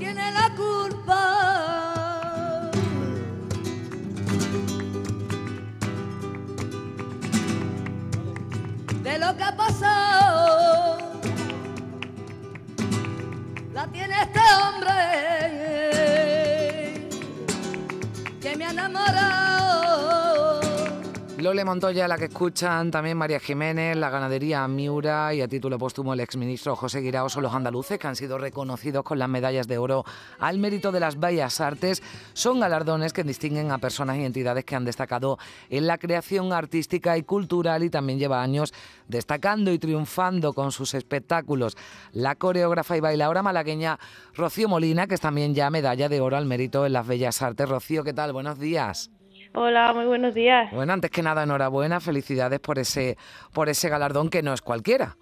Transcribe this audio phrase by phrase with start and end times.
[0.00, 1.20] tiene la culpa.
[9.02, 10.19] De lo que ha pasado,
[21.50, 26.14] Lole Montoya, la que escuchan también María Jiménez, la ganadería Miura y a título póstumo
[26.14, 29.76] el exministro José Guirao son los andaluces que han sido reconocidos con las medallas de
[29.76, 30.04] oro
[30.38, 32.04] al mérito de las bellas artes.
[32.34, 35.38] Son galardones que distinguen a personas y entidades que han destacado
[35.70, 38.72] en la creación artística y cultural y también lleva años
[39.08, 41.76] destacando y triunfando con sus espectáculos.
[42.12, 43.98] La coreógrafa y bailadora malagueña
[44.36, 47.68] Rocío Molina, que es también ya medalla de oro al mérito en las bellas artes.
[47.68, 48.32] Rocío, ¿qué tal?
[48.32, 49.10] Buenos días.
[49.54, 50.72] Hola, muy buenos días.
[50.72, 53.16] Bueno, antes que nada, enhorabuena, felicidades por ese,
[53.52, 55.16] por ese galardón que no es cualquiera.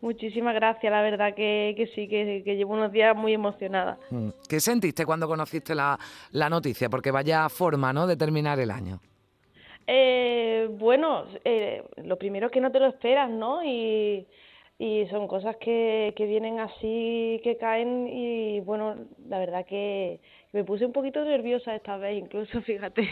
[0.00, 3.98] Muchísimas gracias, la verdad que, que sí, que, que, llevo unos días muy emocionada.
[4.10, 4.28] Mm.
[4.48, 5.98] ¿Qué sentiste cuando conociste la,
[6.30, 6.88] la noticia?
[6.88, 9.00] Porque vaya forma, ¿no?, de terminar el año.
[9.86, 13.64] Eh, bueno, eh, lo primero es que no te lo esperas, ¿no?
[13.64, 14.26] Y,
[14.80, 18.94] y son cosas que, que vienen así, que caen y bueno,
[19.28, 20.20] la verdad que
[20.52, 23.08] me puse un poquito nerviosa esta vez, incluso, fíjate.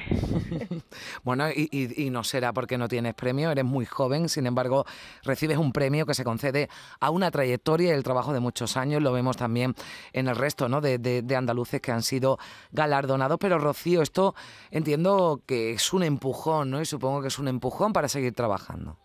[1.24, 4.84] bueno, y, y, y, no será porque no tienes premio, eres muy joven, sin embargo,
[5.24, 6.68] recibes un premio que se concede
[7.00, 9.74] a una trayectoria y el trabajo de muchos años, lo vemos también
[10.12, 10.80] en el resto ¿no?
[10.80, 12.38] de, de, de andaluces que han sido
[12.70, 14.36] galardonados, pero Rocío, esto
[14.70, 16.80] entiendo que es un empujón, ¿no?
[16.80, 18.98] Y supongo que es un empujón para seguir trabajando.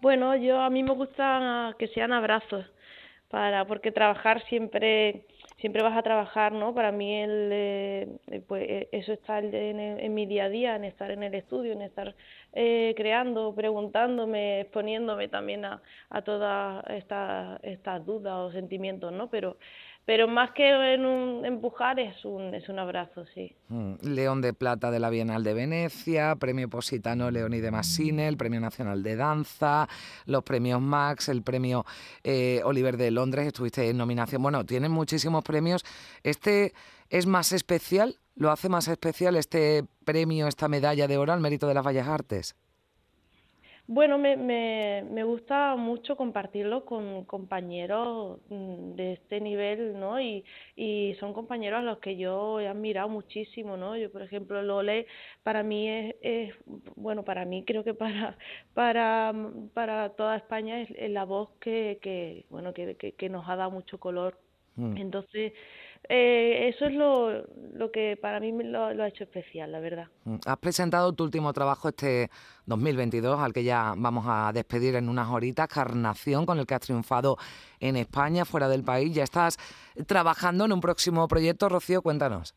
[0.00, 2.64] Bueno, yo a mí me gusta que sean abrazos,
[3.28, 5.24] para porque trabajar siempre
[5.58, 6.74] siempre vas a trabajar, ¿no?
[6.74, 11.10] Para mí el, eh, pues eso está en, en, mi día a día, en estar
[11.10, 12.14] en el estudio, en estar
[12.52, 19.28] eh, creando, preguntándome, exponiéndome también a, a todas estas estas dudas o sentimientos, ¿no?
[19.28, 19.56] Pero
[20.08, 23.54] pero más que en un empujar es un, es un abrazo, sí.
[24.00, 28.58] León de Plata de la Bienal de Venecia, Premio Positano Leoni de Massine, el Premio
[28.58, 29.86] Nacional de Danza,
[30.24, 31.84] los premios Max, el Premio
[32.24, 34.42] eh, Oliver de Londres, estuviste en nominación.
[34.42, 35.84] Bueno, tienen muchísimos premios.
[36.22, 36.72] ¿Este
[37.08, 38.16] es más especial?
[38.36, 42.06] ¿Lo hace más especial este premio, esta medalla de oro al mérito de las Bellas
[42.06, 42.54] Artes?
[43.90, 50.20] Bueno, me, me, me gusta mucho compartirlo con compañeros de este nivel, ¿no?
[50.20, 50.44] Y,
[50.76, 53.96] y son compañeros a los que yo he admirado muchísimo, ¿no?
[53.96, 55.06] Yo, por ejemplo, Lole,
[55.42, 56.54] para mí es, es
[56.96, 58.36] bueno, para mí creo que para
[58.74, 59.32] para
[59.72, 63.56] para toda España es, es la voz que, que bueno, que, que, que nos ha
[63.56, 64.36] dado mucho color.
[64.78, 64.96] Mm.
[64.96, 65.52] Entonces,
[66.08, 67.44] eh, eso es lo,
[67.74, 70.06] lo que para mí lo, lo, ha hecho especial, la verdad.
[70.46, 72.30] Has presentado tu último trabajo este
[72.66, 76.80] 2022, al que ya vamos a despedir en unas horitas, Carnación, con el que has
[76.80, 77.36] triunfado
[77.80, 79.12] en España, fuera del país.
[79.12, 79.58] Ya estás
[80.06, 82.54] trabajando en un próximo proyecto, Rocío, cuéntanos.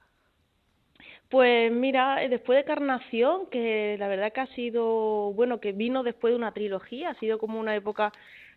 [1.32, 6.34] Pues mira, después de Carnación, que la verdad que ha sido, bueno, que vino después
[6.34, 8.12] de una trilogía, ha sido como una época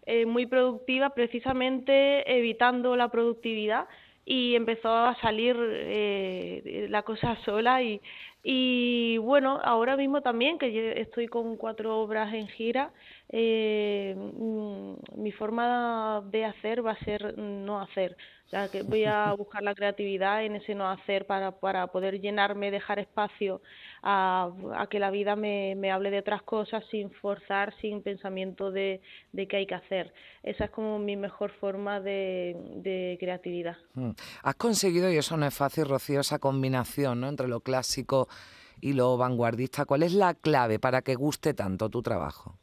[0.06, 3.87] eh, muy productiva, precisamente evitando la productividad
[4.25, 8.00] y empezó a salir eh, la cosa sola y,
[8.47, 12.93] y bueno, ahora mismo también que yo estoy con cuatro obras en gira,
[13.31, 14.15] eh,
[15.16, 18.19] mi forma de hacer va a ser no hacer.
[18.47, 22.21] O sea, que voy a buscar la creatividad en ese no hacer para, para poder
[22.21, 23.62] llenarme, dejar espacio
[24.03, 28.71] a, a que la vida me, me hable de otras cosas sin forzar, sin pensamiento
[28.71, 29.00] de,
[29.33, 30.12] de qué hay que hacer.
[30.43, 33.78] Esa es como mi mejor forma de, de creatividad.
[34.43, 37.28] Has conseguido, y eso no es fácil, Rocío, esa combinación ¿no?
[37.28, 38.28] entre lo clásico
[38.81, 39.84] y lo vanguardista.
[39.84, 42.59] ¿Cuál es la clave para que guste tanto tu trabajo?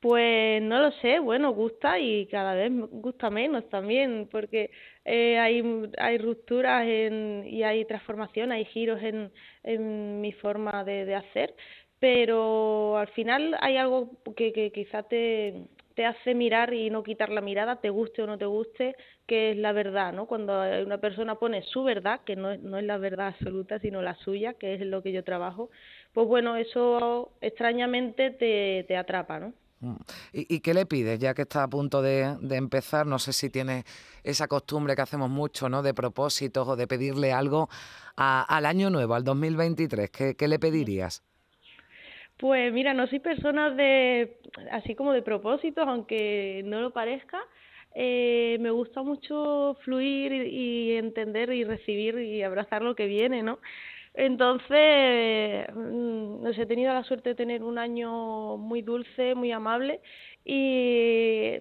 [0.00, 4.70] Pues no lo sé, bueno, gusta y cada vez gusta menos también, porque
[5.06, 5.62] eh, hay,
[5.96, 9.32] hay rupturas en, y hay transformación, hay giros en,
[9.62, 11.54] en mi forma de, de hacer,
[12.00, 17.30] pero al final hay algo que, que quizá te, te hace mirar y no quitar
[17.30, 18.96] la mirada, te guste o no te guste,
[19.26, 20.26] que es la verdad, ¿no?
[20.26, 20.52] Cuando
[20.84, 24.16] una persona pone su verdad, que no es, no es la verdad absoluta, sino la
[24.16, 25.70] suya, que es lo que yo trabajo,
[26.12, 29.52] pues bueno, eso extrañamente te, te atrapa, ¿no?
[30.32, 33.06] ¿Y, ¿Y, qué le pides, ya que está a punto de, de, empezar?
[33.06, 33.84] No sé si tienes
[34.22, 35.82] esa costumbre que hacemos mucho, ¿no?
[35.82, 37.68] De propósitos o de pedirle algo
[38.16, 40.10] a, al año nuevo, al 2023.
[40.10, 41.22] ¿Qué, qué le pedirías?
[42.44, 44.36] Pues mira, no soy persona de,
[44.70, 47.40] así como de propósitos, aunque no lo parezca.
[47.94, 53.42] Eh, me gusta mucho fluir y, y entender y recibir y abrazar lo que viene,
[53.42, 53.60] ¿no?
[54.12, 60.02] Entonces, no sé, he tenido la suerte de tener un año muy dulce, muy amable
[60.44, 61.54] y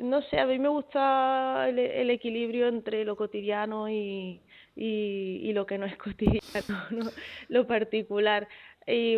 [0.00, 4.40] no sé, a mí me gusta el, equilibrio entre lo cotidiano y,
[4.76, 7.10] y, lo que no es cotidiano,
[7.48, 8.48] lo particular.
[8.86, 9.16] Y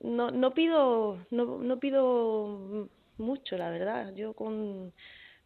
[0.00, 4.14] no, no pido, no, no pido mucho, la verdad.
[4.14, 4.92] Yo con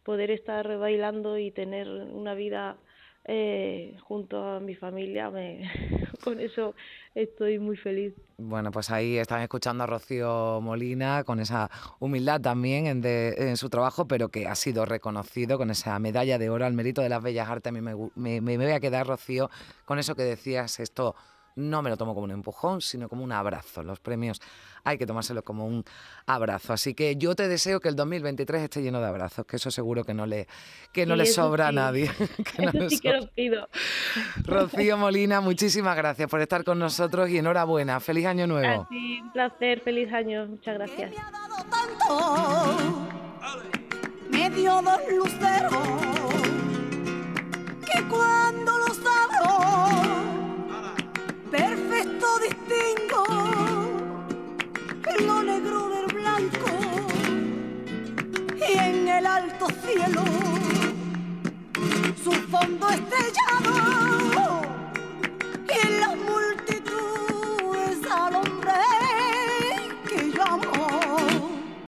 [0.03, 2.77] poder estar bailando y tener una vida
[3.25, 5.69] eh, junto a mi familia, me,
[6.23, 6.75] con eso
[7.15, 8.13] estoy muy feliz.
[8.37, 13.69] Bueno, pues ahí están escuchando a Rocío Molina con esa humildad también en, en, su
[13.69, 17.23] trabajo, pero que ha sido reconocido con esa medalla de oro al mérito de las
[17.23, 17.69] bellas artes.
[17.69, 19.49] A mí me, me, me voy a quedar, Rocío,
[19.85, 21.15] con eso que decías, esto
[21.55, 23.83] no me lo tomo como un empujón, sino como un abrazo.
[23.83, 24.41] Los premios
[24.83, 25.83] hay que tomárselo como un
[26.25, 26.73] abrazo.
[26.73, 30.03] Así que yo te deseo que el 2023 esté lleno de abrazos, que eso seguro
[30.03, 30.47] que no le,
[30.91, 32.11] que no le sobra a nadie.
[32.55, 33.69] que eso sí que lo pido.
[34.43, 37.99] Rocío Molina, muchísimas gracias por estar con nosotros y enhorabuena.
[37.99, 38.87] Feliz año nuevo.
[38.89, 40.47] Sí, un placer, feliz año.
[40.47, 41.11] Muchas gracias.
[41.11, 43.23] Me ha dado tanto,
[44.29, 45.73] me dio dos luceros,
[60.15, 60.42] el